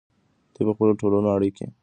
[0.53, 1.79] دوی په خپلو ټولنیزو اړیکو کې بدلون راولي.